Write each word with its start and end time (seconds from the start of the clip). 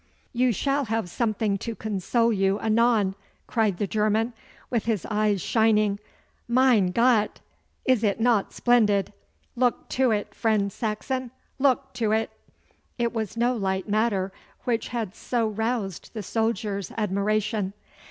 'You 0.33 0.51
shall 0.51 0.85
have 0.85 1.11
something 1.11 1.59
to 1.59 1.75
console 1.75 2.33
you 2.33 2.59
anon,' 2.59 3.13
cried 3.45 3.77
the 3.77 3.85
German, 3.85 4.33
with 4.71 4.85
his 4.85 5.05
eyes 5.11 5.41
shining. 5.43 5.99
'Mein 6.47 6.87
Gott! 6.89 7.39
Is 7.85 8.03
it 8.03 8.19
not 8.19 8.51
splendid? 8.51 9.13
Look 9.55 9.89
to 9.89 10.09
it, 10.09 10.33
friend 10.33 10.71
Saxon, 10.71 11.29
look 11.59 11.93
to 11.93 12.11
it!' 12.13 12.31
It 12.97 13.13
was 13.13 13.37
no 13.37 13.55
light 13.55 13.87
matter 13.87 14.31
which 14.63 14.87
had 14.87 15.13
so 15.13 15.47
roused 15.47 16.15
the 16.15 16.23
soldier's 16.23 16.89
admiration. 16.97 17.73